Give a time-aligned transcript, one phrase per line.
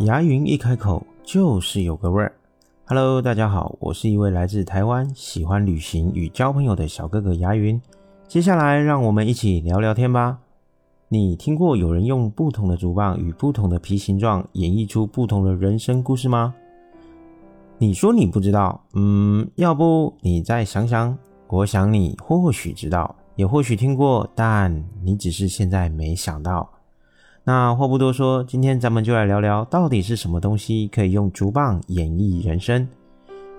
[0.00, 2.32] 牙云一开口就是有个味儿。
[2.86, 7.80] Hello，大家好，我是一位来自台湾、喜欢旅行与交朋友的小哥哥牙云。
[8.28, 10.38] 接下来，让我们一起聊聊天吧。
[11.08, 16.54] 你听过有人用不同的竹棒与不同的皮形状演绎出不同的人生故事吗？
[17.78, 21.18] 你说你不知道，嗯，要不你再想想？
[21.48, 26.70] 我想你或许知道，也或许听过，但你只是现在没想到。
[27.48, 32.86] 那话不多说，今天咱们就来聊聊，到底是什么东西可以用竹棒演绎人生？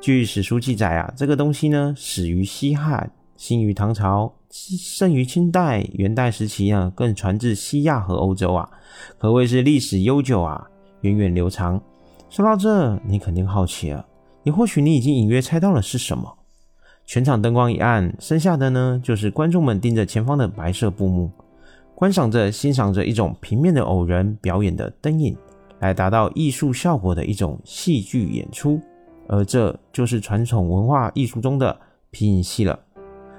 [0.00, 8.70] 据史书记载啊，这个东西呢，始于西汉，兴于唐朝，盛于清代、元代时期呢，更传至西亚和欧洲啊，
[9.18, 10.64] 可谓是历史悠久啊，
[11.00, 11.82] 源远流长。
[12.30, 14.06] 说到这，你肯定好奇了，
[14.44, 16.32] 也或许你已经隐约猜到了是什么。
[17.04, 21.32] 全场灯光一暗，剩下的呢，就是观众们盯着前方的白色布幕。
[22.02, 25.36] 观赏着、欣赏着一种平面的偶人表演的灯影，
[25.78, 28.80] 来达到艺术效果的一种戏剧演出，
[29.28, 31.78] 而这就是传统文化艺术中的
[32.10, 32.76] 皮影戏了。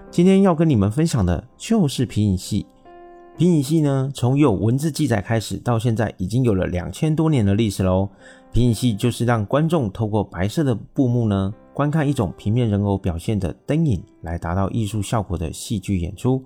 [0.09, 2.65] 今天要跟你们分享的就是皮影戏。
[3.37, 8.07] 皮影戏呢，从有文字记载开始，到现在已经有了两千多年的历史喽。
[8.53, 16.41] 皮影戏就是让观众透过白色的布幕呢，观看一种平面人偶表现的灯影，来达到艺术效果的戏剧演出。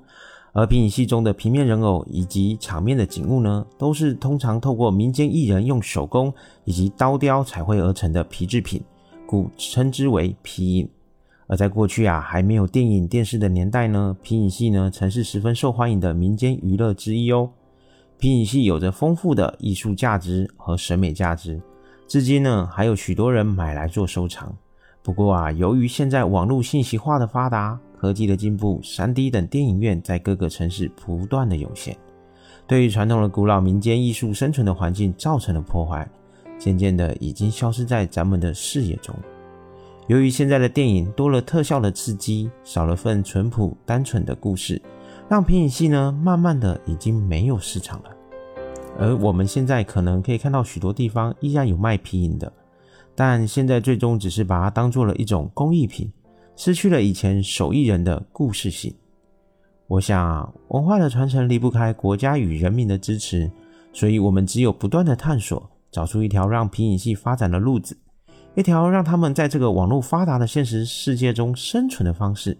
[0.57, 8.81] 而皮影戏中的平面人偶以及场面的景物呢，都是通常透过民间艺人用手工以及刀雕彩绘而成的皮制品，
[9.27, 10.89] 故称之为皮影。
[11.45, 17.47] 而在过去啊，还没有电影电视的年代呢，皮影戏呢曾是十分受欢迎的民间娱乐之一哦。
[18.17, 21.61] 皮影戏有着丰富的艺术价值和审美价值，
[22.07, 24.51] 至今呢还有许多人买来做收藏。
[25.03, 31.97] 不过啊，由于现在网络信息化的发达，科技的进步，3D 等电影院在各个城市不断的涌现，
[32.67, 36.07] 对于传统的古老民间艺术生存的环境造成了破坏，
[36.59, 39.15] 渐渐的已经消失在咱们的视野中。
[40.07, 44.81] 由于现在的电影多了特效的刺激，少了份淳朴单纯的故事，
[45.27, 48.11] 让皮影戏呢慢慢的已经没有市场了。
[48.99, 52.51] 而我们现在可能可以看到许多地方依然有卖皮影的，
[53.15, 56.11] 但现在最终只是把它当做了一种工艺品。
[56.57, 58.91] 失去了以前手艺人的故事性。
[59.85, 63.49] 我想，文化的传承离不开国家与人民的支持，
[63.93, 67.95] 所以我们只有不断的探索，找出一条让皮影戏发展的路子，
[68.55, 72.57] 一条让他们在这个网络发达的现实世界中生存的方式，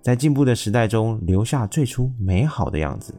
[0.00, 3.12] 在进步的时代中留下最初美好的样子。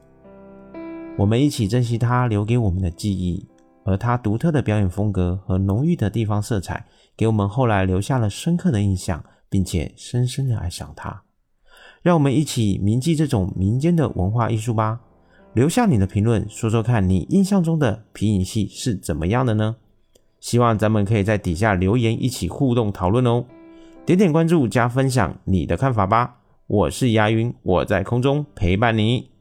[1.17, 3.45] 我们一起珍惜它留给我们的记忆，
[3.83, 6.85] 而它独特的表演风格和浓郁的地方色彩，
[7.17, 9.22] 给我们后来留下了深刻的印象。
[9.53, 11.21] 并且深深的爱上它，
[12.01, 15.01] 让我们一起铭记这种民间的文化艺术吧。
[15.53, 19.75] 留下你的评论，说说看你印象中的皮影戏是怎么样的呢？
[20.39, 23.45] 希望咱们可以在底下留言，一起互动讨论哦。
[24.07, 26.37] 点点关注加分享你的看法吧。
[26.65, 29.32] 我是牙云，我在空中陪伴你。